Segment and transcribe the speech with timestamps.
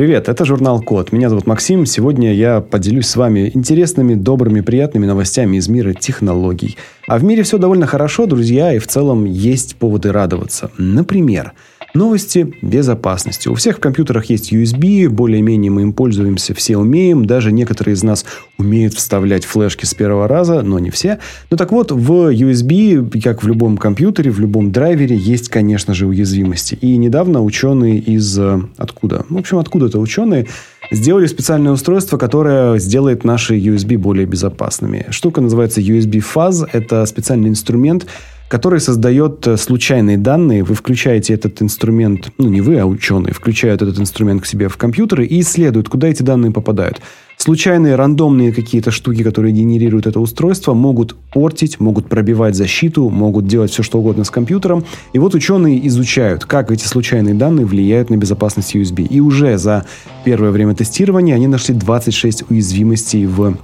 [0.00, 1.12] Привет, это журнал Код.
[1.12, 1.84] Меня зовут Максим.
[1.84, 6.78] Сегодня я поделюсь с вами интересными, добрыми, приятными новостями из мира технологий.
[7.06, 10.70] А в мире все довольно хорошо, друзья, и в целом есть поводы радоваться.
[10.78, 11.52] Например,
[11.92, 13.48] Новости безопасности.
[13.48, 17.24] У всех в компьютерах есть USB, более-менее мы им пользуемся, все умеем.
[17.24, 18.24] Даже некоторые из нас
[18.58, 21.18] умеют вставлять флешки с первого раза, но не все.
[21.50, 26.06] Ну так вот, в USB, как в любом компьютере, в любом драйвере, есть, конечно же,
[26.06, 26.76] уязвимости.
[26.80, 28.38] И недавно ученые из...
[28.38, 29.24] Э, откуда?
[29.28, 30.46] В общем, откуда-то ученые
[30.92, 35.06] сделали специальное устройство, которое сделает наши USB более безопасными.
[35.10, 36.68] Штука называется USB Fuzz.
[36.72, 38.06] Это специальный инструмент,
[38.50, 40.64] который создает э, случайные данные.
[40.64, 44.76] Вы включаете этот инструмент, ну не вы, а ученые, включают этот инструмент к себе в
[44.76, 47.00] компьютеры и исследуют, куда эти данные попадают.
[47.36, 53.70] Случайные рандомные какие-то штуки, которые генерируют это устройство, могут портить, могут пробивать защиту, могут делать
[53.70, 54.84] все, что угодно с компьютером.
[55.12, 59.06] И вот ученые изучают, как эти случайные данные влияют на безопасность USB.
[59.06, 59.86] И уже за
[60.24, 63.56] первое время тестирования они нашли 26 уязвимостей в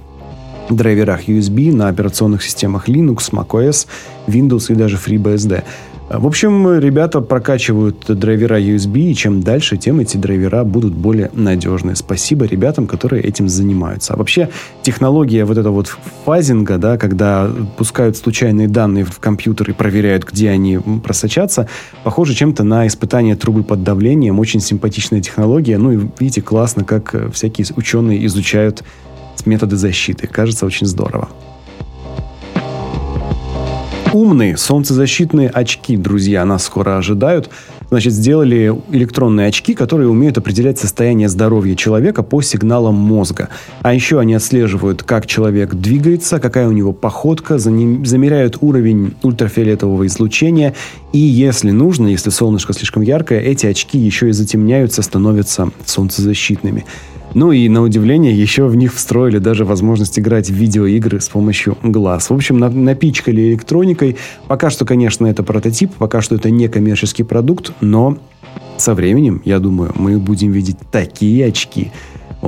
[0.69, 3.87] драйверах USB на операционных системах Linux, macOS,
[4.27, 5.63] Windows и даже FreeBSD.
[6.09, 11.97] В общем, ребята прокачивают драйвера USB, и чем дальше, тем эти драйвера будут более надежны.
[11.97, 14.13] Спасибо ребятам, которые этим занимаются.
[14.13, 14.47] А вообще,
[14.83, 20.49] технология вот этого вот фазинга, да, когда пускают случайные данные в компьютер и проверяют, где
[20.49, 21.67] они просочатся,
[22.05, 24.39] похоже чем-то на испытание трубы под давлением.
[24.39, 25.77] Очень симпатичная технология.
[25.77, 28.81] Ну и видите, классно, как всякие ученые изучают
[29.45, 30.27] методы защиты.
[30.27, 31.29] Кажется очень здорово.
[34.13, 37.49] Умные солнцезащитные очки, друзья, нас скоро ожидают.
[37.89, 43.49] Значит, сделали электронные очки, которые умеют определять состояние здоровья человека по сигналам мозга.
[43.81, 50.73] А еще они отслеживают, как человек двигается, какая у него походка, замеряют уровень ультрафиолетового излучения.
[51.13, 56.85] И если нужно, если солнышко слишком яркое, эти очки еще и затемняются, становятся солнцезащитными.
[57.33, 61.77] Ну и, на удивление, еще в них встроили даже возможность играть в видеоигры с помощью
[61.83, 62.29] глаз.
[62.29, 64.17] В общем, напичкали электроникой.
[64.47, 68.17] Пока что, конечно, это прототип, пока что это не коммерческий продукт, но
[68.77, 71.91] со временем, я думаю, мы будем видеть такие очки,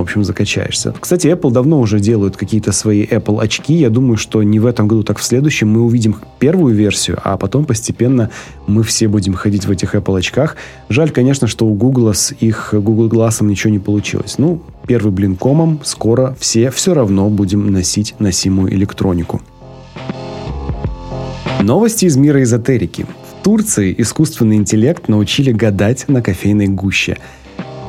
[0.00, 0.94] в общем, закачаешься.
[0.98, 3.74] Кстати, Apple давно уже делают какие-то свои Apple очки.
[3.74, 7.36] Я думаю, что не в этом году, так в следующем мы увидим первую версию, а
[7.36, 8.30] потом постепенно
[8.66, 10.56] мы все будем ходить в этих Apple очках.
[10.88, 14.36] Жаль, конечно, что у Google с их Google Glass ничего не получилось.
[14.38, 19.42] Ну, первый блин комом, скоро все все равно будем носить носимую электронику.
[21.60, 23.04] Новости из мира эзотерики.
[23.04, 27.18] В Турции искусственный интеллект научили гадать на кофейной гуще–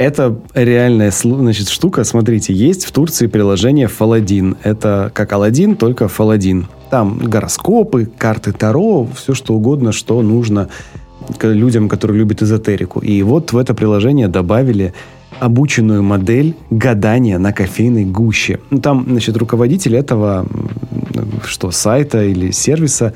[0.02, 2.04] это реальная значит, штука.
[2.04, 4.58] Смотрите, есть в Турции приложение Фаладин.
[4.64, 6.68] Это как Алладин, только Фаладин.
[6.90, 10.70] Там гороскопы, карты Таро, все что угодно, что нужно
[11.42, 13.00] людям, которые любят эзотерику.
[13.00, 14.94] И вот в это приложение добавили
[15.40, 18.60] обученную модель гадания на кофейной гуще.
[18.70, 20.48] Ну, там, значит, руководитель этого
[21.46, 23.14] что, сайта или сервиса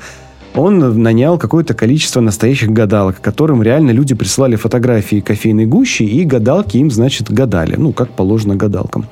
[0.56, 6.78] он нанял какое-то количество настоящих гадалок, которым реально люди присылали фотографии кофейной гущи, и гадалки
[6.78, 7.76] им, значит, гадали.
[7.76, 9.06] Ну, как положено гадалкам.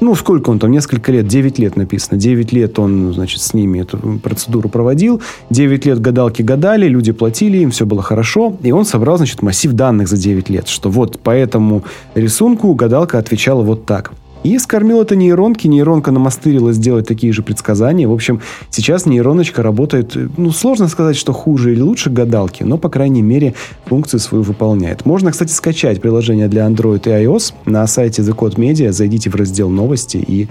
[0.00, 2.18] Ну, сколько он там, несколько лет, 9 лет написано.
[2.18, 5.20] 9 лет он, значит, с ними эту процедуру проводил.
[5.50, 8.56] 9 лет гадалки гадали, люди платили, им все было хорошо.
[8.62, 11.84] И он собрал, значит, массив данных за 9 лет, что вот по этому
[12.14, 14.12] рисунку гадалка отвечала вот так.
[14.44, 18.06] И скормил это нейронке, нейронка намастырила сделать такие же предсказания.
[18.06, 18.40] В общем,
[18.70, 23.54] сейчас нейроночка работает, ну, сложно сказать, что хуже или лучше гадалки, но, по крайней мере,
[23.86, 25.04] функцию свою выполняет.
[25.04, 29.34] Можно, кстати, скачать приложение для Android и iOS на сайте The Code Media, зайдите в
[29.34, 30.48] раздел новости и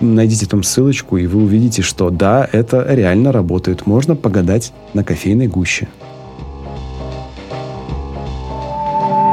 [0.00, 3.86] найдите там ссылочку, и вы увидите, что да, это реально работает.
[3.86, 5.88] Можно погадать на кофейной гуще.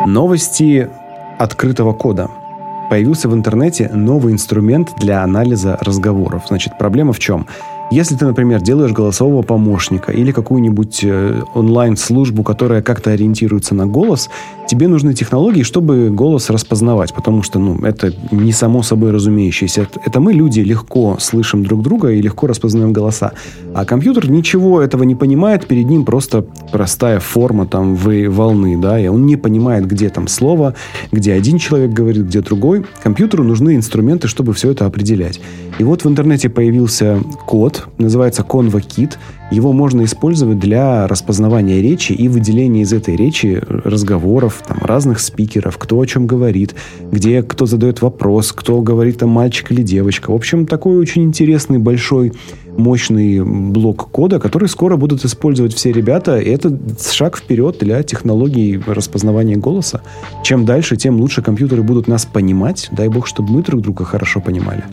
[0.08, 0.90] Новости
[1.38, 2.30] открытого кода–
[2.90, 6.44] появился в интернете новый инструмент для анализа разговоров.
[6.48, 7.48] Значит, проблема в чем?
[7.92, 14.30] Если ты, например, делаешь голосового помощника или какую-нибудь э, онлайн-службу, которая как-то ориентируется на голос,
[14.68, 19.88] тебе нужны технологии, чтобы голос распознавать, потому что ну, это не само собой разумеющееся.
[20.06, 23.32] Это мы, люди, легко слышим друг друга и легко распознаем голоса.
[23.74, 29.08] А компьютер ничего этого не понимает, перед ним просто простая форма там волны, да, и
[29.08, 30.76] он не понимает, где там слово,
[31.12, 32.86] где один человек говорит, где другой.
[33.02, 35.42] Компьютеру нужны инструменты, чтобы все это определять.
[35.80, 39.14] И вот в интернете появился код, называется ConvaKit.
[39.52, 45.78] Его можно использовать для распознавания речи и выделения из этой речи разговоров, там, разных спикеров,
[45.78, 46.76] кто о чем говорит,
[47.12, 50.32] где кто задает вопрос, кто говорит, там, мальчик или девочка.
[50.32, 52.34] В общем, такой очень интересный большой
[52.78, 56.40] мощный блок кода, который скоро будут использовать все ребята.
[56.40, 56.78] И это
[57.12, 60.02] шаг вперед для технологий распознавания голоса.
[60.44, 62.90] Чем дальше, тем лучше компьютеры будут нас понимать.
[62.92, 64.84] Дай бог, чтобы мы друг друга хорошо понимали.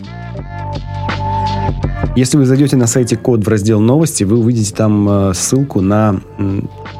[2.17, 6.19] Если вы зайдете на сайте Код в раздел новости, вы увидите там э, ссылку на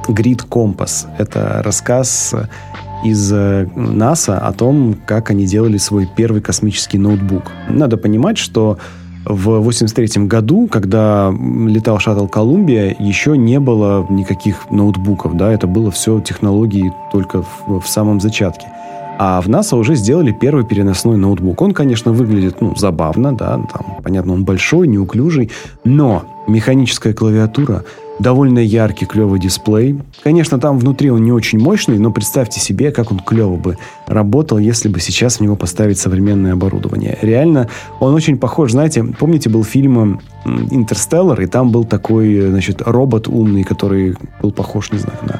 [0.07, 1.07] Grid Compass.
[1.17, 2.35] Это рассказ
[3.03, 7.51] из э, НАСА о том, как они делали свой первый космический ноутбук.
[7.67, 8.77] Надо понимать, что
[9.25, 11.33] в 83 году, когда
[11.65, 17.79] летал шаттл Колумбия, еще не было никаких ноутбуков, да, это было все технологии только в,
[17.79, 18.67] в самом зачатке.
[19.19, 21.61] А в НАСА уже сделали первый переносной ноутбук.
[21.61, 25.49] Он, конечно, выглядит, ну, забавно, да, там, понятно, он большой, неуклюжий,
[25.83, 27.83] но механическая клавиатура,
[28.19, 29.99] довольно яркий, клевый дисплей.
[30.23, 34.59] Конечно, там внутри он не очень мощный, но представьте себе, как он клево бы работал,
[34.59, 37.17] если бы сейчас в него поставить современное оборудование.
[37.21, 43.27] Реально, он очень похож, знаете, помните, был фильм «Интерстеллар», и там был такой, значит, робот
[43.27, 45.39] умный, который был похож, не знаю, на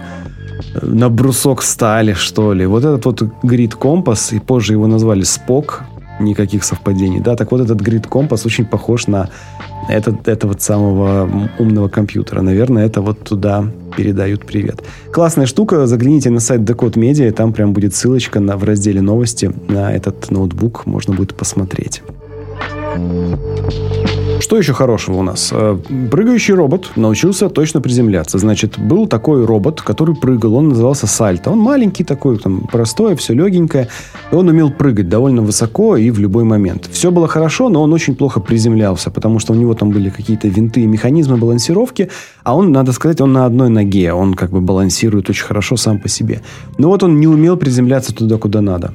[0.81, 2.65] на брусок стали, что ли.
[2.65, 5.83] Вот этот вот грид компас, и позже его назвали Спок,
[6.19, 9.29] никаких совпадений, да, так вот этот грид компас очень похож на
[9.89, 12.41] этот, этого самого умного компьютера.
[12.41, 13.65] Наверное, это вот туда
[13.95, 14.83] передают привет.
[15.11, 19.51] Классная штука, загляните на сайт Decode Media, там прям будет ссылочка на, в разделе новости
[19.67, 22.01] на этот ноутбук, можно будет посмотреть.
[24.39, 25.49] Что еще хорошего у нас?
[25.51, 25.77] Э,
[26.11, 28.37] прыгающий робот научился точно приземляться.
[28.37, 31.49] Значит, был такой робот, который прыгал, он назывался Сальто.
[31.49, 33.89] Он маленький такой, там, простой, все легенькое.
[34.31, 36.87] И он умел прыгать довольно высоко и в любой момент.
[36.91, 40.47] Все было хорошо, но он очень плохо приземлялся, потому что у него там были какие-то
[40.47, 42.09] винты и механизмы балансировки,
[42.43, 44.13] а он, надо сказать, он на одной ноге.
[44.13, 46.41] Он как бы балансирует очень хорошо сам по себе.
[46.77, 48.93] Но вот он не умел приземляться туда, куда надо.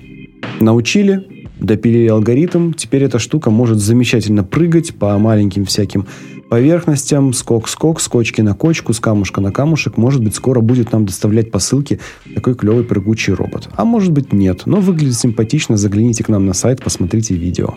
[0.60, 1.26] Научили,
[1.62, 6.06] допилили алгоритм, теперь эта штука может замечательно прыгать по маленьким всяким
[6.50, 9.96] поверхностям, скок-скок, скочки на кочку, с камушка на камушек.
[9.96, 11.98] Может быть, скоро будет нам доставлять посылки
[12.34, 13.70] такой клевый прыгучий робот.
[13.74, 14.66] А может быть, нет.
[14.66, 15.78] Но выглядит симпатично.
[15.78, 17.74] Загляните к нам на сайт, посмотрите видео.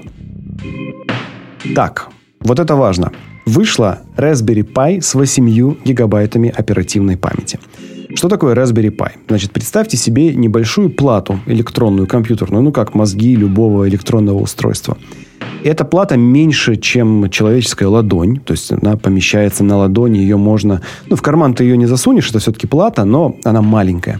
[1.74, 2.10] Так,
[2.42, 3.14] вот это важно.
[3.46, 7.60] Вышла Raspberry Pi с 8 гигабайтами оперативной памяти.
[8.14, 9.12] Что такое Raspberry Pi?
[9.28, 14.98] Значит, представьте себе небольшую плату электронную, компьютерную, ну как мозги любого электронного устройства.
[15.64, 20.82] Эта плата меньше, чем человеческая ладонь, то есть она помещается на ладони, ее можно...
[21.10, 24.20] Ну, в карман ты ее не засунешь, это все-таки плата, но она маленькая.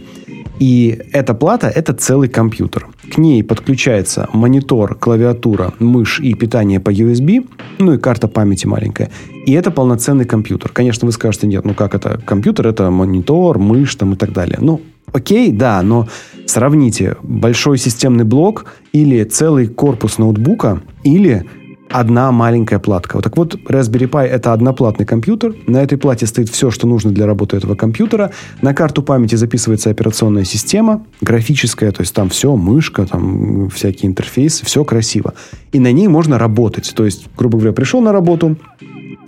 [0.58, 2.88] И эта плата– это целый компьютер.
[3.12, 7.46] К ней подключается монитор, клавиатура, мышь и питание по USB,
[7.78, 9.10] ну и карта памяти маленькая.
[9.44, 10.72] И это полноценный компьютер.
[10.72, 12.20] Конечно, вы скажете, нет, ну как это?
[12.24, 14.58] Компьютер– это монитор, мышь там и так далее.
[14.60, 14.80] Ну,
[15.12, 16.08] окей, да, но
[16.46, 21.44] сравните большой системный блок или целый корпус ноутбука, или
[21.90, 23.16] одна маленькая платка.
[23.16, 25.54] Вот так вот, Raspberry Pi это одноплатный компьютер.
[25.66, 28.32] На этой плате стоит все, что нужно для работы этого компьютера.
[28.62, 34.64] На карту памяти записывается операционная система, графическая, то есть там все, мышка, там всякие интерфейсы,
[34.64, 35.34] все красиво.
[35.72, 36.92] И на ней можно работать.
[36.94, 38.56] То есть, грубо говоря, пришел на работу,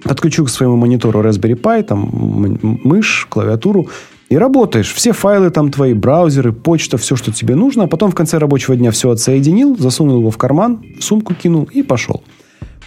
[0.02, 3.88] подключу к своему монитору Raspberry Pi, там мышь, клавиатуру,
[4.28, 4.92] и работаешь.
[4.92, 7.84] Все файлы там твои, браузеры, почта, все, что тебе нужно.
[7.84, 11.64] А потом в конце рабочего дня все отсоединил, засунул его в карман, в сумку кинул
[11.72, 12.22] и пошел.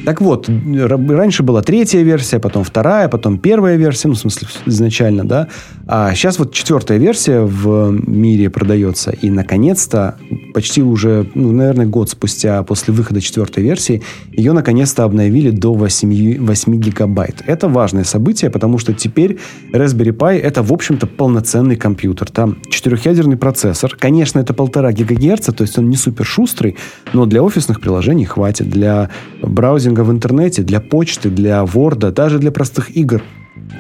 [0.04, 5.26] Так вот, раньше была третья версия, потом вторая, потом первая версия, ну, в смысле, изначально,
[5.26, 5.48] да.
[5.86, 9.12] А сейчас вот четвертая версия в мире продается.
[9.12, 10.16] И, наконец-то,
[10.54, 16.40] почти уже, ну, наверное, год спустя после выхода четвертой версии, ее, наконец-то, обновили до 8,
[16.40, 17.44] 8 гигабайт.
[17.46, 19.38] Это важное событие, потому что теперь
[19.72, 22.32] Raspberry Pi— это, в общем-то, полноценный компьютер.
[22.32, 23.96] Там четырехъядерный процессор.
[24.00, 26.78] Конечно, это полтора гигагерца, то есть он не супер шустрый,
[27.14, 28.70] но для офисных приложений хватит.
[28.70, 29.10] Для
[29.42, 33.24] браузера браузинга в интернете, для почты, для Word, даже для простых игр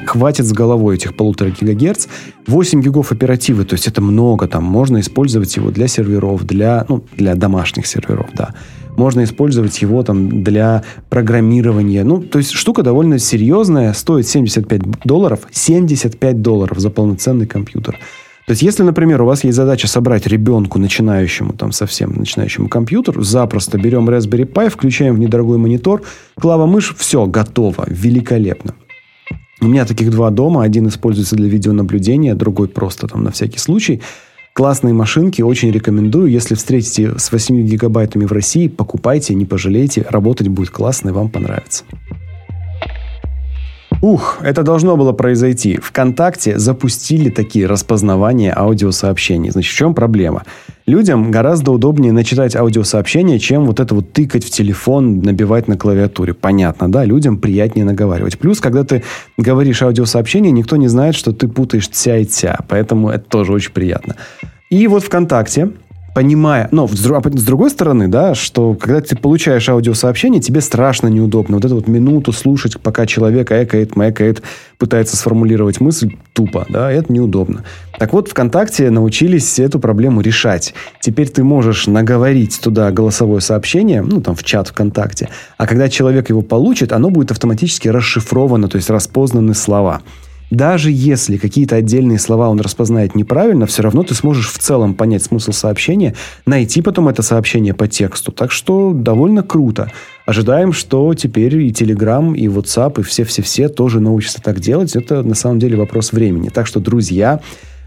[0.05, 2.07] хватит с головой этих полутора гигагерц.
[2.47, 7.03] 8 гигов оперативы, то есть это много, там можно использовать его для серверов, для, ну,
[7.17, 8.53] для домашних серверов, да.
[8.97, 12.03] Можно использовать его там для программирования.
[12.03, 17.97] Ну, то есть штука довольно серьезная, стоит 75 долларов, 75 долларов за полноценный компьютер.
[18.51, 23.23] То есть, если, например, у вас есть задача собрать ребенку, начинающему, там, совсем начинающему компьютер,
[23.23, 26.01] запросто берем Raspberry Pi, включаем в недорогой монитор,
[26.37, 28.75] клава-мышь, все, готово, великолепно.
[29.61, 30.63] У меня таких два дома.
[30.63, 34.01] Один используется для видеонаблюдения, другой просто там на всякий случай.
[34.51, 36.27] Классные машинки, очень рекомендую.
[36.29, 40.05] Если встретите с 8 гигабайтами в России, покупайте, не пожалейте.
[40.09, 41.85] Работать будет классно и вам понравится.
[44.01, 45.77] Ух, это должно было произойти.
[45.77, 49.51] ВКонтакте запустили такие распознавания аудиосообщений.
[49.51, 50.43] Значит, в чем проблема?
[50.87, 56.33] Людям гораздо удобнее начитать аудиосообщение, чем вот это вот тыкать в телефон, набивать на клавиатуре.
[56.33, 57.05] Понятно, да?
[57.05, 58.39] Людям приятнее наговаривать.
[58.39, 59.03] Плюс, когда ты
[59.37, 62.59] говоришь аудиосообщение, никто не знает, что ты путаешь тя и тя.
[62.67, 64.15] Поэтому это тоже очень приятно.
[64.71, 65.73] И вот ВКонтакте
[66.13, 71.57] понимая, но с, с другой стороны, да, что когда ты получаешь аудиосообщение, тебе страшно неудобно.
[71.57, 74.41] Вот эту вот минуту слушать, пока человек экает, мэкает,
[74.77, 77.63] пытается сформулировать мысль тупо, да, это неудобно.
[77.97, 80.73] Так вот, ВКонтакте научились эту проблему решать.
[80.99, 86.29] Теперь ты можешь наговорить туда голосовое сообщение, ну, там, в чат ВКонтакте, а когда человек
[86.29, 90.01] его получит, оно будет автоматически расшифровано, то есть распознаны слова.
[90.51, 95.23] Даже если какие-то отдельные слова он распознает неправильно, все равно ты сможешь в целом понять
[95.23, 96.13] смысл сообщения,
[96.45, 98.33] найти потом это сообщение по тексту.
[98.33, 99.89] Так что довольно круто.
[100.25, 104.95] Ожидаем, что теперь и Telegram, и WhatsApp, и все-все-все тоже научатся так делать.
[104.97, 106.49] Это на самом деле вопрос времени.
[106.49, 107.39] Так что, друзья,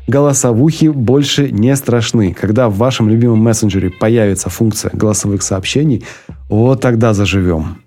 [0.06, 2.33] голосовухи больше не страшны.
[2.33, 6.02] Когда в вашем любимом мессенджере появится функция голосовых сообщений,
[6.49, 7.84] вот тогда заживем.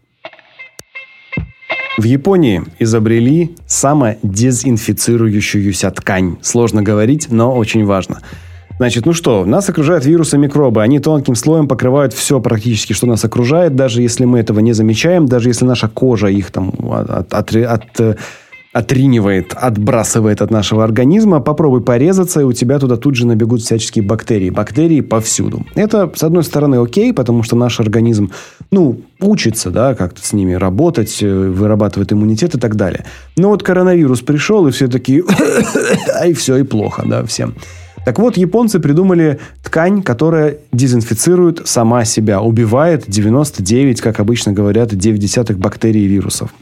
[1.98, 6.38] В Японии изобрели самодезинфицирующуюся ткань.
[6.44, 8.20] Сложно говорить, но очень важно.
[8.78, 10.84] Значит, ну что, нас окружают вирусы, микробы.
[10.84, 15.26] Они тонким слоем покрывают все практически, что нас окружает, даже если мы этого не замечаем,
[15.26, 18.20] даже если наша кожа их там от, от, от, от
[18.78, 21.40] отринивает, отбрасывает от нашего организма.
[21.40, 24.52] Попробуй порезаться, и у тебя туда тут же набегут всяческие бактерии.
[24.52, 25.66] Бактерии повсюду.
[25.74, 28.32] Это, с одной стороны, окей, потому что наш организм,
[28.70, 33.06] ну, учится, да, как-то с ними работать, э, вырабатывает иммунитет и так далее.
[33.36, 35.24] Но вот коронавирус пришел, и все такие,
[36.28, 37.56] и все, и плохо, да, всем.
[38.06, 45.58] Так вот, японцы придумали ткань, которая дезинфицирует сама себя, убивает 99, как обычно говорят, 9
[45.58, 46.54] бактерий и вирусов.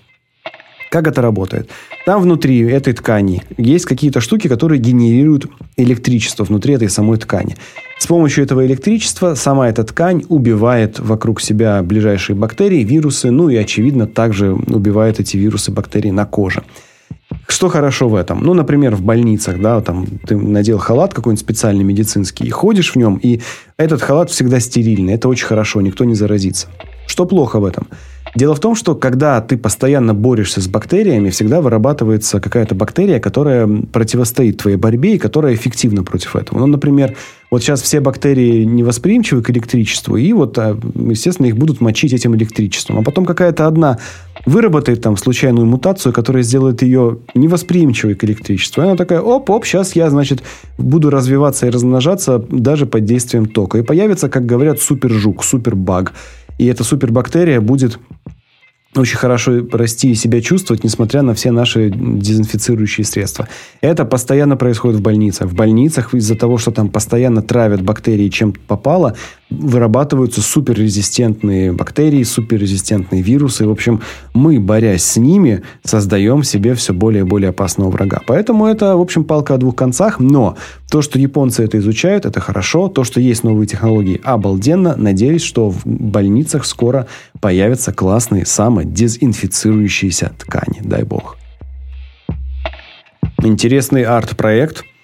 [0.96, 1.70] Как это работает?
[2.06, 7.58] Там внутри этой ткани есть какие-то штуки, которые генерируют электричество внутри этой самой ткани.
[8.00, 13.58] С помощью этого электричества сама эта ткань убивает вокруг себя ближайшие бактерии, вирусы, ну и,
[13.58, 16.64] очевидно, также убивает эти вирусы, бактерии на коже.
[17.50, 18.42] Что хорошо в этом?
[18.42, 22.96] Ну, например, в больницах, да, там ты надел халат какой-нибудь специальный медицинский и ходишь в
[22.96, 23.42] нем, и
[23.76, 25.16] этот халат всегда стерильный.
[25.16, 26.68] Это очень хорошо, никто не заразится.
[27.06, 27.90] Что плохо в этом?
[28.36, 33.66] Дело в том, что когда ты постоянно борешься с бактериями, всегда вырабатывается какая-то бактерия, которая
[33.66, 36.60] противостоит твоей борьбе и которая эффективна против этого.
[36.60, 37.16] Ну, например,
[37.50, 42.36] вот сейчас все бактерии невосприимчивы к электричеству, и вот, а, естественно, их будут мочить этим
[42.36, 43.00] электричеством.
[43.00, 44.00] А потом какая-то одна
[44.46, 48.82] выработает там случайную мутацию, которая сделает ее невосприимчивой к электричеству.
[48.82, 50.44] И она такая, оп-оп, сейчас я, значит,
[50.78, 53.78] буду развиваться и размножаться даже под действием тока.
[53.78, 56.14] И появится, как говорят, супержук, супербаг.
[56.58, 58.00] И эта супербактерия будет
[58.98, 63.48] очень хорошо расти и себя чувствовать, несмотря на все наши дезинфицирующие средства.
[63.82, 65.50] Это постоянно происходит в больницах.
[65.50, 69.16] В больницах из-за того, что там постоянно травят бактерии, чем попало,
[69.50, 73.68] вырабатываются суперрезистентные бактерии, суперрезистентные вирусы.
[73.68, 74.02] В общем,
[74.34, 78.22] мы, борясь с ними, создаем себе все более и более опасного врага.
[78.26, 80.20] Поэтому это, в общем, палка о двух концах.
[80.20, 80.58] Но
[80.90, 82.88] то, что японцы это изучают, это хорошо.
[82.88, 84.96] То, что есть новые технологии, обалденно.
[84.98, 87.08] Надеюсь, что в больницах скоро
[87.40, 90.82] появятся классные самодезинфицирующиеся ткани.
[90.82, 91.38] Дай бог.
[93.44, 94.86] Интересный арт-проект–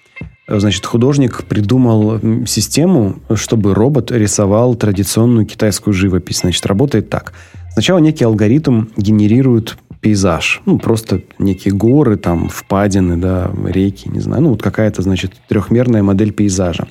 [0.60, 6.40] Значит, художник придумал систему, чтобы робот рисовал традиционную китайскую живопись.
[6.40, 7.32] Значит, работает так.
[7.72, 10.60] Сначала некий алгоритм генерирует пейзаж.
[10.66, 14.42] Ну, просто некие горы, там, впадины, да, реки, не знаю.
[14.42, 16.88] Ну, вот какая-то, значит, трехмерная модель пейзажа.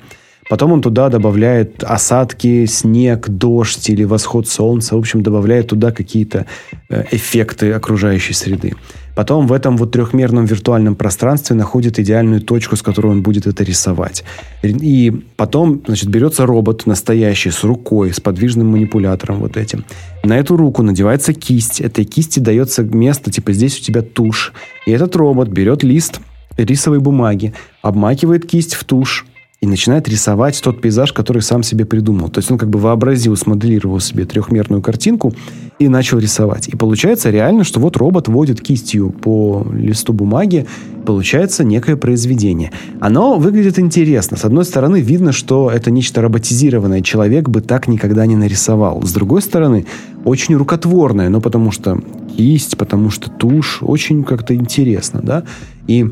[0.48, 4.96] Потом он туда добавляет осадки, снег, дождь или восход солнца.
[4.96, 6.46] В общем, добавляет туда какие-то
[6.88, 8.74] э, эффекты окружающей среды.
[9.14, 13.62] Потом в этом вот трехмерном виртуальном пространстве находит идеальную точку, с которой он будет это
[13.62, 14.24] рисовать.
[14.62, 19.84] И потом, значит, берется робот настоящий с рукой, с подвижным манипулятором вот этим.
[20.24, 21.80] На эту руку надевается кисть.
[21.80, 24.52] Этой кисти дается место, типа здесь у тебя тушь.
[24.86, 26.20] И этот робот берет лист
[26.56, 29.26] рисовой бумаги, обмакивает кисть в тушь,
[29.62, 32.28] и начинает рисовать тот пейзаж, который сам себе придумал.
[32.28, 35.32] То есть он как бы вообразил, смоделировал себе трехмерную картинку
[35.78, 36.68] и начал рисовать.
[36.68, 40.66] И получается реально, что вот робот водит кистью по листу бумаги,
[41.06, 42.72] получается некое произведение.
[42.98, 44.36] Оно выглядит интересно.
[44.36, 47.00] С одной стороны, видно, что это нечто роботизированное.
[47.00, 49.02] Человек бы так никогда не нарисовал.
[49.02, 49.86] С другой стороны,
[50.24, 52.00] очень рукотворное, но потому что
[52.36, 55.44] кисть, потому что тушь, очень как-то интересно, да.
[55.86, 56.10] И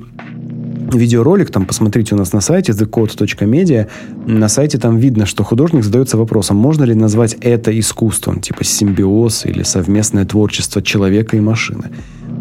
[0.99, 3.89] видеоролик, там посмотрите у нас на сайте thecode.media,
[4.27, 9.47] на сайте там видно, что художник задается вопросом, можно ли назвать это искусством, типа симбиоз
[9.47, 11.91] или совместное творчество человека и машины.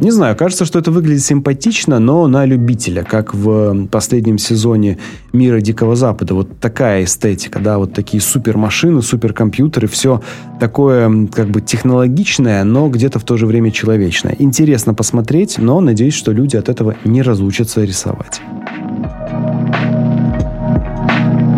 [0.01, 4.98] Не знаю, кажется, что это выглядит симпатично, но на любителя, как в последнем сезоне
[5.34, 6.36] «Мира Дикого Запада».
[6.36, 10.22] Вот такая эстетика, да, вот такие супермашины, суперкомпьютеры, все
[10.58, 14.38] такое как бы технологичное, но где-то в то же время человечное.
[14.39, 18.41] Интересно посмотреть, но надеюсь, что люди от этого не разучатся рисовать.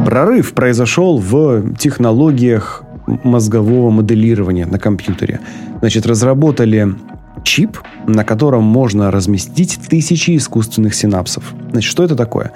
[0.07, 2.83] Прорыв произошел в технологиях
[3.24, 5.41] мозгового моделирования на компьютере.
[5.79, 6.95] Значит, разработали
[7.43, 11.53] чип, на котором можно разместить тысячи искусственных синапсов.
[11.71, 12.51] Значит, что это такое?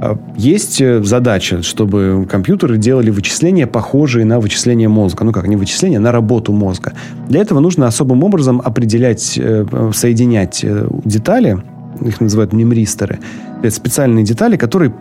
[0.00, 5.24] А, есть э, задача, чтобы компьютеры делали вычисления, похожие на вычисления мозга.
[5.24, 6.94] Ну как, не вычисления, на работу мозга.
[7.28, 11.62] Для этого нужно особым образом определять, э, соединять э, детали,
[12.00, 13.18] их называют мемристоры.
[13.62, 14.94] Это специальные детали, которые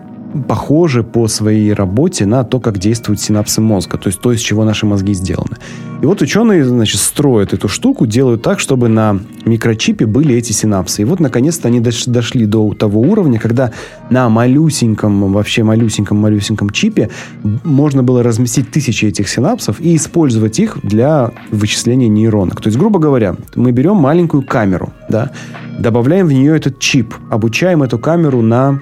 [0.47, 4.63] похожи по своей работе на то, как действуют синапсы мозга, то есть то, из чего
[4.63, 5.57] наши мозги сделаны.
[6.01, 11.01] И вот ученые, значит, строят эту штуку, делают так, чтобы на микрочипе были эти синапсы.
[11.01, 13.71] И вот, наконец-то, они дошли до того уровня, когда
[14.09, 17.09] на малюсеньком, вообще малюсеньком-малюсеньком чипе
[17.43, 22.61] можно было разместить тысячи этих синапсов и использовать их для вычисления нейронок.
[22.61, 25.31] То есть, грубо говоря, мы берем маленькую камеру, да,
[25.77, 28.79] добавляем в нее этот чип, обучаем эту камеру на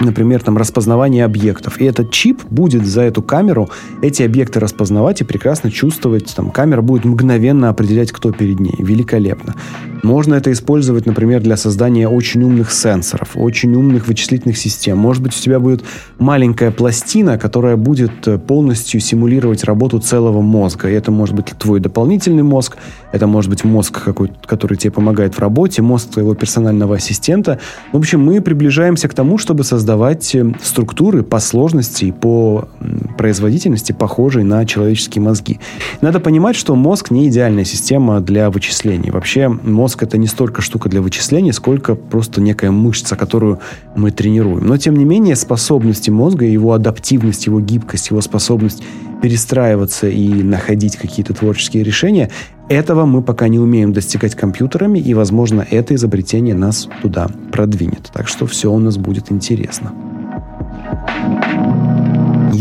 [0.00, 1.80] например, там распознавание объектов.
[1.80, 3.70] И этот чип будет за эту камеру
[4.02, 6.34] эти объекты распознавать и прекрасно чувствовать.
[6.34, 8.74] Там камера будет мгновенно определять, кто перед ней.
[8.78, 9.54] Великолепно.
[10.02, 14.98] Можно это использовать, например, для создания очень умных сенсоров, очень умных вычислительных систем.
[14.98, 15.84] Может быть, у тебя будет
[16.18, 20.90] маленькая пластина, которая будет э, полностью симулировать работу целого мозга.
[20.90, 22.78] И это может быть твой дополнительный мозг,
[23.12, 27.60] это может быть мозг, какой, который тебе помогает в работе, мозг твоего персонального ассистента.
[27.92, 32.68] В общем, мы приближаемся к тому, чтобы создавать э, структуры по сложности и по
[33.16, 35.60] производительности, похожие на человеческие мозги.
[36.00, 39.10] Надо понимать, что мозг не идеальная система для вычислений.
[39.10, 43.58] Вообще, мозг мозг это не столько штука для вычислений, сколько просто некая мышца, которую
[43.94, 44.66] мы тренируем.
[44.66, 48.82] Но, тем не менее, способности мозга, его адаптивность, его гибкость, его способность
[49.20, 52.30] перестраиваться и находить какие-то творческие решения,
[52.70, 58.10] этого мы пока не умеем достигать компьютерами, и, возможно, это изобретение нас туда продвинет.
[58.14, 59.92] Так что все у нас будет интересно.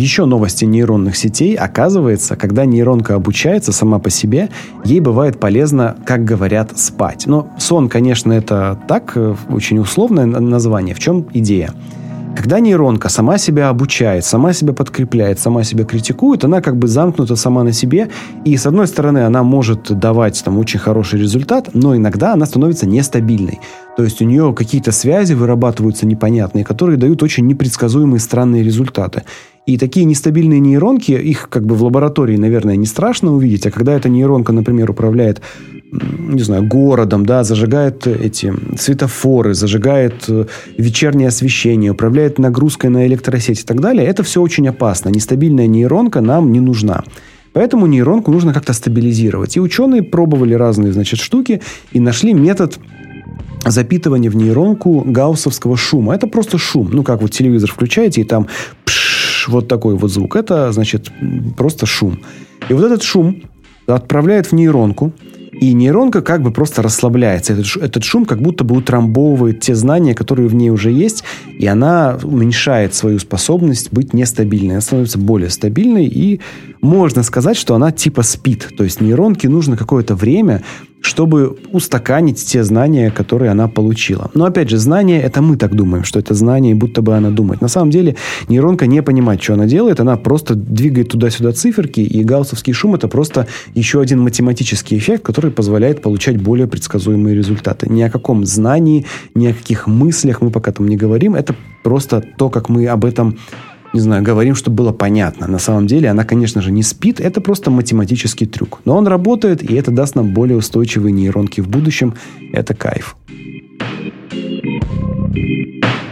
[0.02, 1.54] Еще новости нейронных сетей.
[1.54, 4.50] Оказывается, когда нейронка обучается сама по себе,
[4.84, 7.28] ей бывает полезно, как говорят, спать.
[7.28, 10.96] Но сон, конечно, это так, э, очень условное название.
[10.96, 11.72] В чем идея?
[12.36, 17.36] Когда нейронка сама себя обучает, сама себя подкрепляет, сама себя критикует, она как бы замкнута
[17.36, 18.10] сама на себе,
[18.44, 22.88] и с одной стороны она может давать там очень хороший результат, но иногда она становится
[22.88, 23.60] нестабильной.
[23.98, 29.24] То есть у нее какие-то связи вырабатываются непонятные, которые дают очень непредсказуемые странные результаты.
[29.66, 33.94] И такие нестабильные нейронки, их как бы в лаборатории, наверное, не страшно увидеть, а когда
[33.94, 35.42] эта нейронка, например, управляет
[35.92, 40.46] не знаю, городом, да, зажигает эти светофоры, зажигает э,
[40.78, 45.10] вечернее освещение, управляет нагрузкой на электросеть и так далее, это все очень опасно.
[45.10, 47.04] Нестабильная нейронка нам не нужна.
[47.54, 49.58] Поэтому нейронку нужно как-то стабилизировать.
[49.58, 52.80] И ученые пробовали разные, значит, штуки и нашли метод
[53.66, 56.16] запитывания в нейронку гауссовского шума.
[56.16, 56.90] Это просто шум.
[56.94, 58.48] Ну, как вот телевизор включаете, и там
[58.86, 59.01] пш,
[59.48, 60.36] вот такой вот звук.
[60.36, 61.12] Это, значит,
[61.58, 62.20] просто шум.
[62.70, 63.44] И вот этот шум
[63.88, 65.14] отправляет в нейронку,
[65.52, 67.54] и нейронка как бы просто расслабляется.
[67.54, 71.24] Этот, этот шум как будто бы утрамбовывает те знания, которые в ней уже есть,
[71.60, 74.76] и она уменьшает свою способность быть нестабильной.
[74.76, 76.40] Она становится более стабильной, и
[76.82, 78.70] можно сказать, что она типа спит.
[78.76, 80.64] То есть нейронке нужно какое-то время,
[81.02, 84.30] чтобы устаканить те знания, которые она получила.
[84.34, 87.62] Но опять же, знания, это мы так думаем, что это знание, будто бы она думает.
[87.62, 88.16] На самом деле
[88.48, 93.08] нейронка не понимает, что она делает, она просто двигает туда-сюда циферки, и гауссовский шум это
[93.08, 97.88] просто еще один математический эффект, который позволяет получать более предсказуемые результаты.
[97.90, 102.24] Ни о каком знании, ни о каких мыслях мы пока там не говорим, это просто
[102.38, 103.38] то, как мы об этом
[103.94, 105.48] не знаю, говорим, чтобы было понятно.
[105.48, 108.80] На самом деле она, конечно же, не спит, это просто математический трюк.
[108.86, 112.14] Но он работает, и это даст нам более устойчивые нейронки в будущем.
[112.54, 113.16] Это кайф.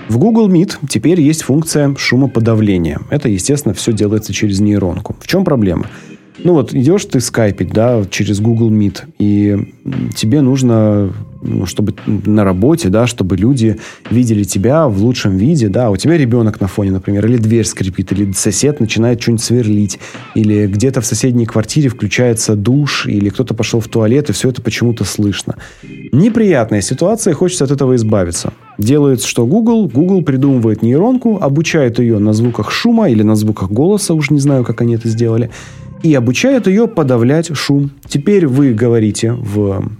[0.10, 3.00] В Google Meet теперь есть функция шумоподавления.
[3.12, 5.16] Это, естественно, все делается через нейронку.
[5.22, 5.86] В чем проблема?
[6.44, 9.58] Ну вот идешь ты скайпить, да, через Google Meet, и
[10.16, 13.78] тебе нужно, ну, чтобы на работе, да, чтобы люди
[14.10, 18.14] видели тебя в лучшем виде, да, у тебя ребенок на фоне, например, или дверь скрипит,
[18.14, 20.00] или сосед начинает что-нибудь сверлить,
[20.34, 24.62] или где-то в соседней квартире включается душ, или кто-то пошел в туалет, и все это
[24.62, 25.58] почему-то слышно.
[26.12, 28.54] Неприятная ситуация, хочется от этого избавиться.
[28.78, 29.90] Делает что Google?
[29.90, 34.64] Google придумывает нейронку, обучает ее на звуках шума или на звуках голоса, уж не знаю,
[34.64, 35.50] как они это сделали,
[36.04, 37.92] и обучают ее подавлять шум.
[38.08, 39.92] Теперь вы говорите в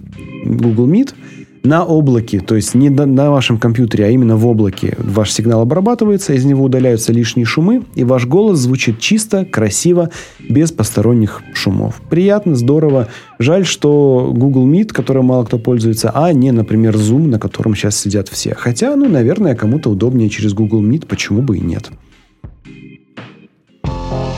[0.44, 1.14] Google Meet,
[1.62, 6.32] на облаке, то есть не на вашем компьютере, а именно в облаке ваш сигнал обрабатывается,
[6.32, 10.10] из него удаляются лишние шумы, и ваш голос звучит чисто, красиво,
[10.48, 12.00] без посторонних шумов.
[12.08, 13.08] Приятно, здорово.
[13.38, 17.96] Жаль, что Google Meet, которым мало кто пользуется, а не, например, Zoom, на котором сейчас
[17.96, 18.54] сидят все.
[18.54, 21.90] Хотя, ну, наверное, кому-то удобнее через Google Meet, почему бы и нет.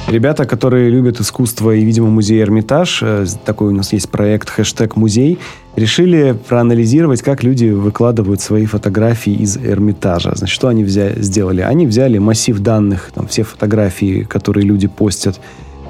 [0.08, 4.96] Ребята, которые любят искусство и, видимо, музей Эрмитаж, э, такой у нас есть проект хэштег
[4.96, 5.38] музей,
[5.74, 10.34] решили проанализировать, как люди выкладывают свои фотографии из Эрмитажа.
[10.34, 11.62] Значит, что они взяли, сделали?
[11.62, 15.40] Они взяли массив данных, там, все фотографии, которые люди постят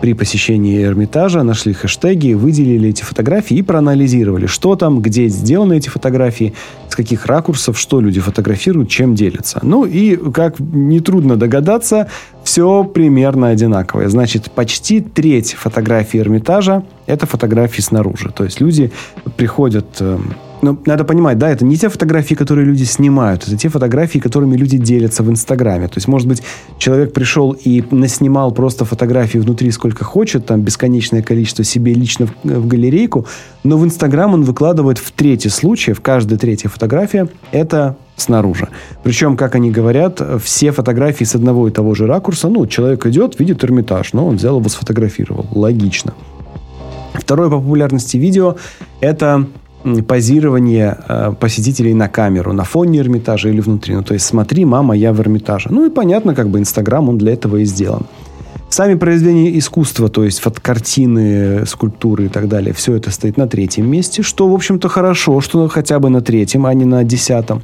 [0.02, 5.88] при посещении Эрмитажа, нашли хэштеги, выделили эти фотографии и проанализировали, что там, где сделаны эти
[5.88, 6.54] фотографии,
[6.88, 9.60] с каких ракурсов, что люди фотографируют, чем делятся.
[9.62, 12.08] Ну и, как нетрудно догадаться,
[12.42, 14.08] все примерно одинаковое.
[14.08, 18.32] Значит, почти треть фотографий Эрмитажа– это фотографии снаружи.
[18.34, 18.90] То есть люди
[19.36, 20.02] приходят
[20.62, 24.18] эм, ну, надо понимать, да, это не те фотографии, которые люди снимают, это те фотографии,
[24.18, 25.88] которыми люди делятся в Инстаграме.
[25.88, 26.42] То есть, может быть,
[26.78, 32.34] человек пришел и наснимал просто фотографии внутри сколько хочет, там бесконечное количество себе лично в,
[32.44, 33.26] в галерейку,
[33.64, 38.68] но в Инстаграм он выкладывает в трети случаев, каждая третья фотография– это снаружи.
[39.02, 42.48] Причем, как они говорят, все фотографии с одного и того же ракурса.
[42.48, 45.46] Ну, человек идет, видит Эрмитаж, но он взял его сфотографировал.
[45.52, 46.14] Логично.
[47.14, 48.56] Второе по популярности видео–
[49.00, 49.46] это
[50.06, 53.94] позирование э, посетителей на камеру, на фоне Эрмитажа или внутри.
[53.94, 55.68] Ну, то есть, смотри, мама, я в Эрмитаже.
[55.70, 58.06] Ну и понятно, как бы Инстаграм, он для этого и сделан.
[58.68, 63.86] Сами произведения искусства, то есть картины, скульптуры и так далее, все это стоит на третьем
[63.86, 67.62] месте, что, в общем-то, хорошо, что хотя бы на третьем, а не на десятом.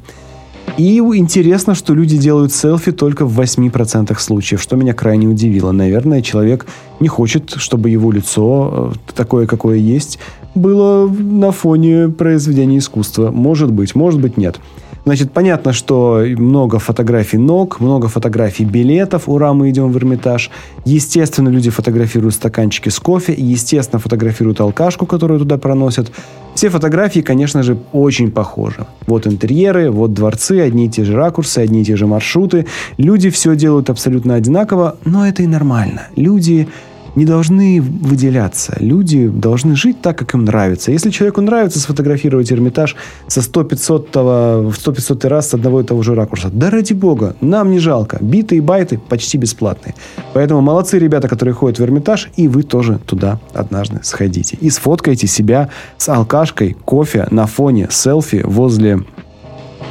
[0.77, 5.71] И интересно, что люди делают селфи только в 8% случаев, что меня крайне удивило.
[5.71, 6.65] Наверное, человек
[6.99, 10.19] не хочет, чтобы его лицо, э, такое, какое есть,
[10.55, 13.31] было на фоне произведения искусства.
[13.31, 14.59] Может быть, может быть, нет.
[15.05, 19.23] Значит, понятно, что много фотографий ног, много фотографий билетов.
[19.27, 20.51] Ура, мы идем в Эрмитаж.
[20.85, 23.33] Естественно, люди фотографируют стаканчики с кофе.
[23.37, 26.11] Естественно, фотографируют алкашку, которую туда проносят.
[26.55, 28.85] Все фотографии, конечно же, очень похожи.
[29.07, 32.65] Вот интерьеры, вот дворцы, одни и те же ракурсы, одни и те же маршруты.
[32.97, 36.07] Люди все делают абсолютно одинаково, но это и нормально.
[36.15, 36.67] Люди
[37.15, 38.75] не должны выделяться.
[38.79, 40.91] Люди должны жить так, как им нравится.
[40.91, 42.95] Если человеку нравится сфотографировать Эрмитаж
[43.27, 47.71] со 100-500 в 100-500 раз с одного и того же ракурса, да ради бога, нам
[47.71, 48.17] не жалко.
[48.21, 49.95] Биты и байты почти бесплатные.
[50.33, 54.57] Поэтому молодцы ребята, которые ходят в Эрмитаж, и вы тоже туда однажды сходите.
[54.61, 59.03] И сфоткайте себя с алкашкой, кофе на фоне селфи возле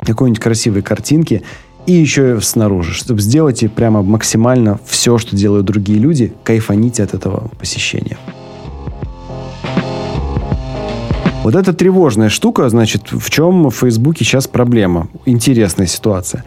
[0.05, 1.43] какой-нибудь красивой картинки–
[1.89, 7.51] и еще снаружи, чтобы сделать прямо максимально все, что делают другие люди, кайфаните от этого
[7.59, 8.19] посещения.
[11.43, 15.09] Вот эта тревожная штука, значит, в чем в Фейсбуке сейчас проблема?
[15.25, 16.45] Интересная ситуация.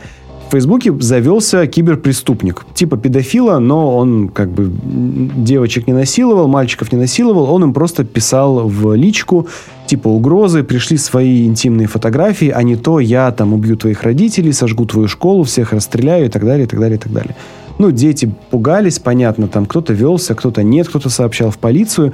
[0.52, 2.66] В Фейсбуке завелся киберпреступник.
[2.74, 7.50] Типа педофила, но он как бы девочек не насиловал, мальчиков не насиловал.
[7.54, 9.48] Он им просто писал в личку
[9.88, 14.86] типа угрозы, пришли свои интимные фотографии, а не то я там убью твоих родителей, сожгу
[14.86, 17.34] твою школу, всех расстреляю и так далее, и так далее, и так далее.
[17.80, 22.12] Ну, дети пугались, понятно, там кто-то велся, кто-то нет, кто-то сообщал в полицию.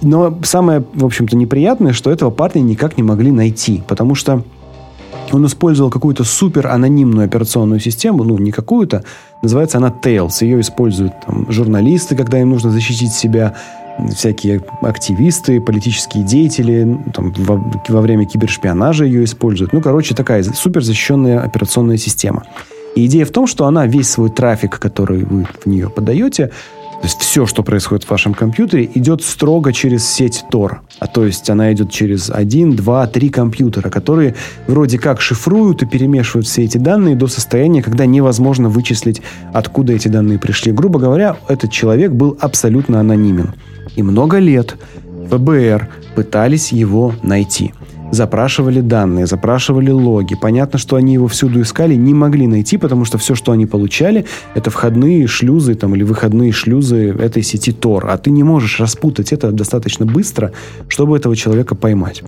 [0.00, 4.42] Но самое, в общем-то, неприятное, что этого парня никак не могли найти, потому что
[5.34, 9.04] он использовал какую-то супер анонимную операционную систему, ну, не какую-то,
[9.42, 10.42] называется она Tails.
[10.44, 13.54] Ее используют там, журналисты, когда им нужно защитить себя,
[14.14, 19.72] всякие активисты, политические деятели там, во, во время кибершпионажа ее используют.
[19.72, 22.44] Ну, короче, такая супер защищенная операционная система.
[22.96, 26.50] И идея в том, что она весь свой трафик, который вы в нее подаете,
[27.00, 30.78] то есть все, что происходит в вашем компьютере, идет строго через сеть Tor.
[31.00, 34.34] А то есть она идет через один, два, три компьютера, которые
[34.66, 39.20] вроде как шифруют и перемешивают все эти данные до состояния, когда невозможно вычислить,
[39.52, 40.72] откуда эти данные пришли.
[40.72, 43.54] Грубо говоря, этот человек был абсолютно анонимен.
[43.96, 44.76] И много лет
[45.30, 47.72] ФБР пытались его найти.
[48.14, 50.36] Запрашивали данные, запрашивали логи.
[50.40, 54.24] Понятно, что они его всюду искали, не могли найти, потому что все, что они получали,
[54.54, 58.06] это входные шлюзы там, или выходные шлюзы этой сети Tor.
[58.06, 60.52] А ты не можешь распутать это достаточно быстро,
[60.86, 62.22] чтобы этого человека поймать.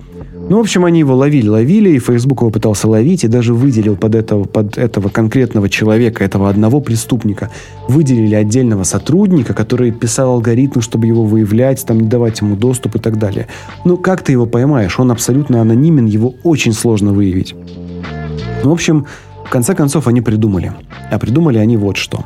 [0.49, 3.97] Ну, в общем, они его ловили, ловили, и Facebook его пытался ловить, и даже выделил
[3.97, 7.49] под этого, под этого конкретного человека, этого одного преступника,
[7.89, 13.19] выделили отдельного сотрудника, который писал алгоритм, чтобы его выявлять, там, давать ему доступ и так
[13.19, 13.47] далее.
[13.83, 14.97] Ну, как ты его поймаешь?
[14.99, 17.53] Он абсолютно анонимен, его очень сложно выявить.
[18.63, 19.05] Ну, в общем,
[19.45, 20.71] в конце концов они придумали.
[21.11, 22.23] А придумали они вот что.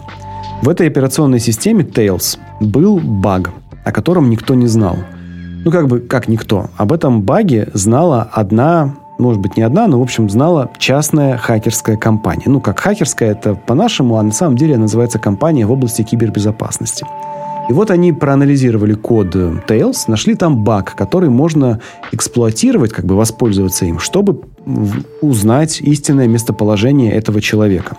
[0.61, 3.49] В этой операционной системе Tails был баг,
[3.83, 4.97] о котором никто не знал–
[5.63, 6.69] ну, как бы, как никто.
[6.77, 11.95] Об этом баге знала одна может быть, не одна, но, в общем, знала частная хакерская
[11.95, 12.45] компания.
[12.47, 17.05] Ну, как хакерская, это по-нашему, а на самом деле называется компания в области кибербезопасности.
[17.69, 21.79] И вот они проанализировали код Tails, нашли там баг, который можно
[22.11, 24.41] эксплуатировать, как бы воспользоваться им, чтобы
[25.21, 27.97] узнать истинное местоположение этого человека.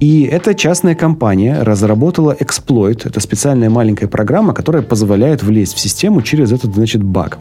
[0.00, 3.04] И эта частная компания разработала эксплойт.
[3.04, 7.38] Это специальная маленькая программа, которая позволяет влезть в систему через этот, значит, баг.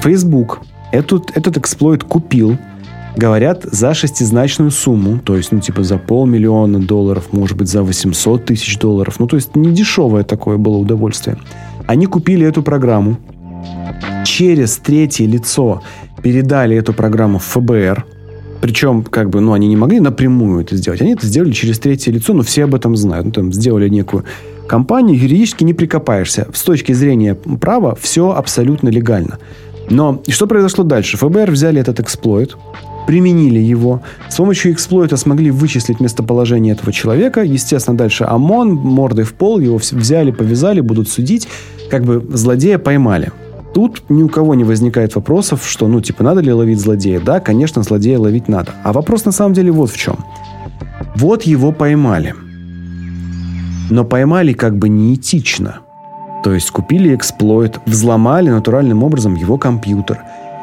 [0.00, 0.60] Facebook
[0.92, 2.56] этот, этот эксплойт купил,
[3.16, 8.44] говорят, за шестизначную сумму, то есть, ну, типа, за полмиллиона долларов, может быть, за 800
[8.44, 9.18] тысяч долларов.
[9.18, 11.38] Ну, то есть, не дешевое такое было удовольствие.
[11.86, 13.18] Они купили эту программу,
[14.24, 15.82] через третье лицо
[16.22, 18.06] передали эту программу в ФБР,
[18.60, 21.00] причем, как бы, ну, они не могли напрямую это сделать.
[21.00, 23.26] Они это сделали через третье лицо, но все об этом знают.
[23.26, 24.24] Ну, там сделали некую
[24.68, 26.46] компанию, юридически не прикопаешься.
[26.52, 29.38] С точки зрения права все абсолютно легально.
[29.88, 31.16] Но что произошло дальше?
[31.16, 32.56] ФБР взяли этот эксплойт,
[33.06, 34.02] применили его.
[34.28, 37.42] С помощью эксплойта смогли вычислить местоположение этого человека.
[37.42, 41.48] Естественно, дальше ОМОН, мордой в пол, его взяли, повязали, будут судить.
[41.90, 43.32] Как бы злодея поймали.
[43.74, 47.20] Тут ни у кого не возникает вопросов, что, ну, типа, надо ли ловить злодея?
[47.20, 48.72] Да, конечно, злодея ловить надо.
[48.82, 50.16] А вопрос на самом деле вот в чем.
[51.16, 52.34] Вот его поймали.
[53.90, 55.80] Но поймали как бы неэтично.
[56.42, 60.20] То есть купили эксплойт, взломали натуральным образом его компьютер.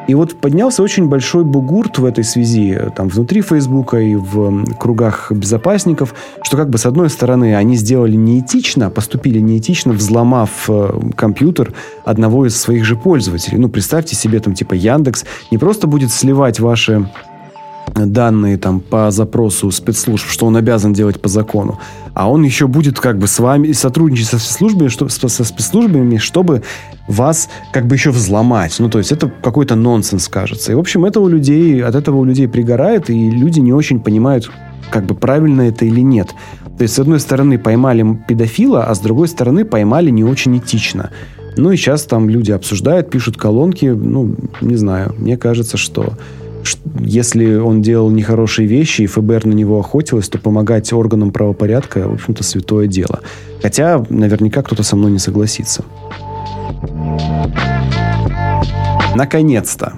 [0.08, 5.32] И вот поднялся очень большой бугурт в этой связи, там внутри Фейсбука и в кругах
[5.32, 11.74] безопасников, что как бы с одной стороны они сделали неэтично, поступили неэтично, взломав э, компьютер
[12.06, 13.58] одного из своих же пользователей.
[13.58, 17.10] Ну, представьте себе там типа Яндекс не просто будет сливать ваши
[17.94, 21.80] данные там по запросу спецслужб, что он обязан делать по закону,
[22.14, 26.64] а он еще будет как бы с вами сотрудничать со спецслужбами, что, со спецслужбами, чтобы
[27.08, 28.76] вас как бы еще взломать.
[28.80, 30.72] Ну, то есть это какой-то нонсенс, кажется.
[30.72, 34.00] И, в общем, это у людей, от этого у людей пригорает, и люди не очень
[34.00, 34.52] понимают,
[34.90, 36.34] как бы правильно это или нет.
[36.78, 41.10] То есть, с одной стороны, поймали педофила, а с другой стороны, поймали не очень этично.
[41.58, 43.86] Ну, и сейчас там люди обсуждают, пишут колонки.
[43.86, 46.14] Ну, не знаю, мне кажется, что
[47.00, 52.14] если он делал нехорошие вещи, и ФБР на него охотилось, то помогать органам правопорядка, в
[52.14, 53.22] общем-то, святое дело.
[53.62, 55.84] Хотя, наверняка, кто-то со мной не согласится.
[59.16, 59.94] Наконец-то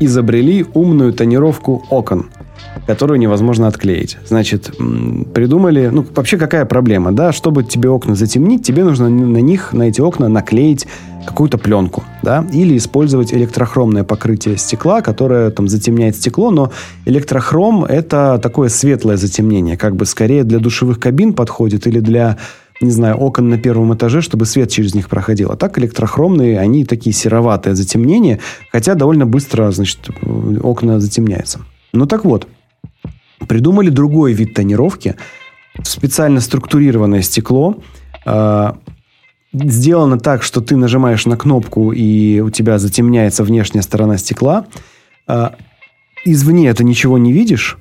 [0.00, 2.30] изобрели умную тонировку окон–
[2.86, 4.18] которую невозможно отклеить.
[4.26, 4.70] Значит,
[5.34, 5.88] придумали...
[5.92, 7.32] Ну, вообще какая проблема, да?
[7.32, 10.86] Чтобы тебе окна затемнить, тебе нужно на них, на эти окна наклеить
[11.26, 16.70] какую-то пленку, да, или использовать электрохромное покрытие стекла, которое там затемняет стекло, но
[17.06, 22.36] электрохром это такое светлое затемнение, как бы скорее для душевых кабин подходит или для
[22.80, 25.50] не знаю, окон на первом этаже, чтобы свет через них проходил.
[25.50, 28.40] А так электрохромные, они такие сероватые затемнения,
[28.72, 30.00] хотя довольно быстро, значит,
[30.60, 31.60] окна затемняются.
[31.92, 32.48] Ну так вот,
[33.48, 35.16] Придумали другой вид тонировки.
[35.82, 37.76] Специально структурированное стекло.
[38.26, 38.72] Э,
[39.52, 44.66] сделано так, что ты нажимаешь на кнопку, и у тебя затемняется внешняя сторона стекла.
[45.26, 45.50] Э,
[46.24, 47.78] извне это ничего не видишь,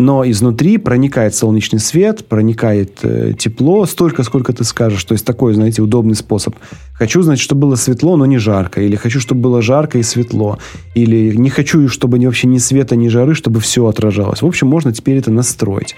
[0.00, 5.04] но изнутри проникает солнечный свет, проникает э, тепло, столько, сколько ты скажешь.
[5.04, 6.56] То есть такой, знаете, удобный способ.
[6.94, 8.80] Хочу, значит, чтобы было светло, но не жарко.
[8.80, 10.58] Или хочу, чтобы было жарко и светло.
[10.94, 14.42] Или не хочу, чтобы вообще ни света, ни жары, чтобы все отражалось.
[14.42, 15.94] В общем, можно теперь это настроить.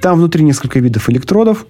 [0.00, 1.66] Там внутри несколько видов электродов.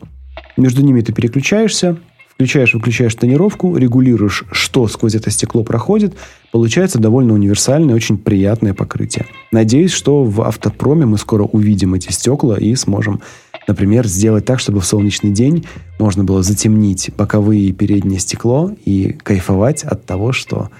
[0.57, 1.97] Между ними ты переключаешься,
[2.41, 6.15] Включаешь, выключаешь тонировку, регулируешь, что сквозь это стекло проходит.
[6.53, 9.27] Получается довольно универсальное, очень приятное покрытие.
[9.53, 13.21] Надеюсь, что в автопроме мы скоро увидим эти стекла и сможем,
[13.69, 15.67] например, сделать так, чтобы в солнечный день
[15.99, 20.71] можно было затемнить боковые и переднее стекло и кайфовать от того, что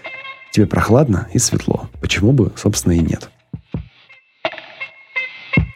[0.53, 1.91] тебе прохладно и светло.
[2.01, 3.29] Почему бы, собственно, и нет.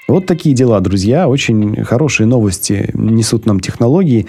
[0.07, 1.29] Вот такие дела, друзья.
[1.29, 4.27] Очень хорошие новости несут нам технологии.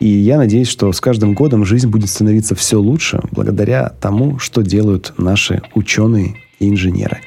[0.00, 4.62] И я надеюсь, что с каждым годом жизнь будет становиться все лучше благодаря тому, что
[4.62, 7.18] делают наши ученые и инженеры.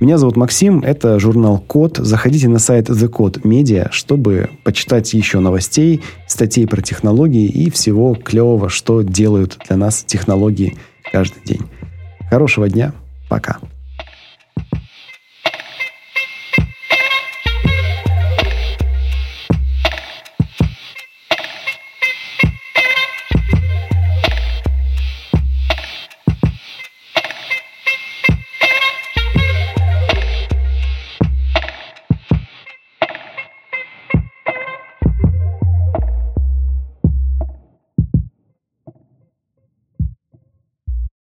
[0.00, 1.98] Меня зовут Максим, это журнал Код.
[1.98, 8.14] Заходите на сайт The Code Media, чтобы почитать еще новостей, статей про технологии и всего
[8.14, 10.76] клевого, что делают для нас технологии
[11.12, 11.62] каждый день.
[12.28, 12.92] Хорошего дня,
[13.28, 13.58] пока.